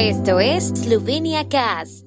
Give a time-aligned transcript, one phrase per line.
[0.00, 2.04] Esto es Slovenia Cast.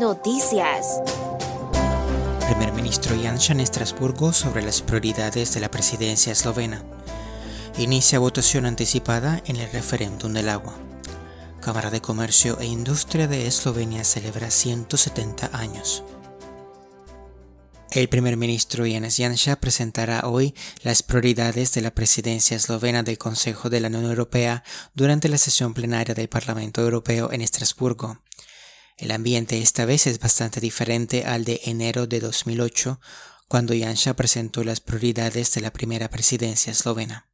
[0.00, 1.00] Noticias.
[2.44, 6.82] Primer ministro Janša en Estrasburgo sobre las prioridades de la presidencia eslovena.
[7.78, 10.74] Inicia votación anticipada en el referéndum del agua.
[11.60, 16.02] Cámara de Comercio e Industria de Eslovenia celebra 170 años.
[17.92, 23.68] El primer ministro Janez Janša presentará hoy las prioridades de la presidencia eslovena del Consejo
[23.68, 24.62] de la Unión Europea
[24.94, 28.22] durante la sesión plenaria del Parlamento Europeo en Estrasburgo.
[28.96, 33.00] El ambiente esta vez es bastante diferente al de enero de 2008,
[33.48, 37.28] cuando Janša presentó las prioridades de la primera presidencia eslovena.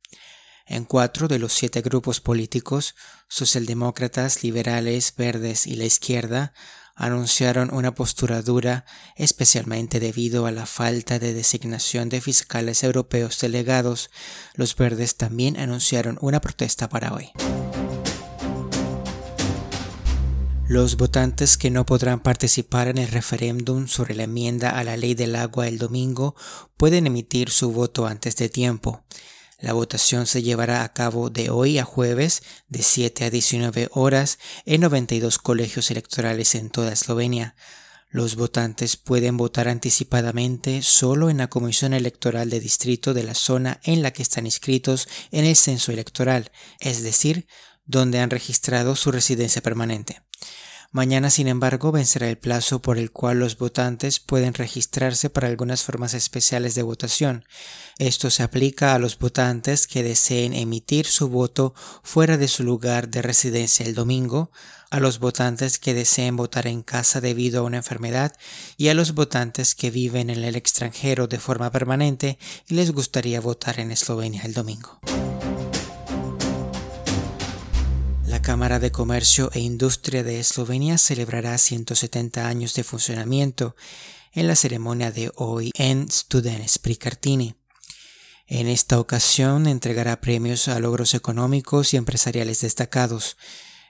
[0.64, 2.94] En cuatro de los siete grupos políticos,
[3.28, 6.54] socialdemócratas, liberales, verdes y la izquierda,
[6.96, 14.10] anunciaron una postura dura, especialmente debido a la falta de designación de fiscales europeos delegados.
[14.54, 17.30] Los verdes también anunciaron una protesta para hoy.
[20.68, 25.14] Los votantes que no podrán participar en el referéndum sobre la enmienda a la ley
[25.14, 26.34] del agua el domingo
[26.76, 29.04] pueden emitir su voto antes de tiempo.
[29.58, 34.38] La votación se llevará a cabo de hoy a jueves de 7 a 19 horas
[34.66, 37.56] en 92 colegios electorales en toda Eslovenia.
[38.10, 43.80] Los votantes pueden votar anticipadamente solo en la comisión electoral de distrito de la zona
[43.82, 47.46] en la que están inscritos en el censo electoral, es decir,
[47.86, 50.20] donde han registrado su residencia permanente.
[50.92, 55.82] Mañana, sin embargo, vencerá el plazo por el cual los votantes pueden registrarse para algunas
[55.82, 57.44] formas especiales de votación.
[57.98, 63.08] Esto se aplica a los votantes que deseen emitir su voto fuera de su lugar
[63.08, 64.50] de residencia el domingo,
[64.90, 68.32] a los votantes que deseen votar en casa debido a una enfermedad
[68.76, 73.40] y a los votantes que viven en el extranjero de forma permanente y les gustaría
[73.40, 75.00] votar en Eslovenia el domingo.
[78.46, 83.74] Cámara de Comercio e Industria de Eslovenia celebrará 170 años de funcionamiento
[84.30, 87.56] en la ceremonia de hoy en Students Prikartini.
[88.46, 93.36] En esta ocasión entregará premios a logros económicos y empresariales destacados.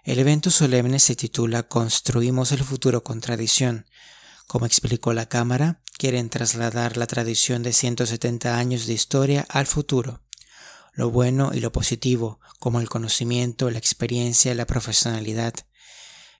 [0.04, 3.84] El evento solemne se titula Construimos el futuro con tradición.
[4.46, 10.22] Como explicó la Cámara, quieren trasladar la tradición de 170 años de historia al futuro
[10.96, 15.54] lo bueno y lo positivo, como el conocimiento, la experiencia y la profesionalidad.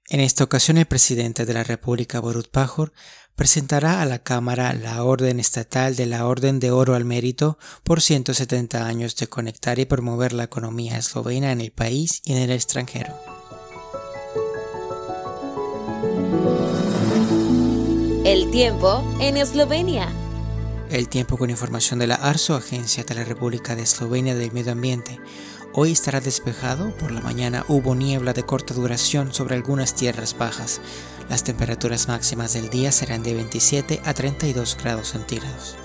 [0.09, 2.93] En esta ocasión el presidente de la República, Borut Pajor,
[3.35, 8.01] presentará a la Cámara la Orden Estatal de la Orden de Oro al Mérito por
[8.01, 12.51] 170 años de conectar y promover la economía eslovena en el país y en el
[12.51, 13.15] extranjero.
[18.25, 20.26] El tiempo en Eslovenia.
[20.91, 24.71] El tiempo con información de la ARSO, Agencia de la República de Eslovenia del Medio
[24.71, 25.21] Ambiente.
[25.73, 30.81] Hoy estará despejado, por la mañana hubo niebla de corta duración sobre algunas tierras bajas.
[31.29, 35.77] Las temperaturas máximas del día serán de 27 a 32 grados centígrados.